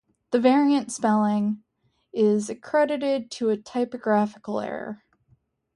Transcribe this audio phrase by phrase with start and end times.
[0.31, 1.61] The variant spelling
[2.11, 5.03] is accredited to a typographical error.